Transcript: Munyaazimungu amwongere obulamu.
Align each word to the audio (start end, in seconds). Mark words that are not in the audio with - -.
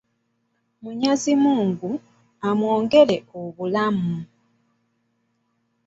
Munyaazimungu 0.81 1.89
amwongere 2.49 3.17
obulamu. 3.41 4.17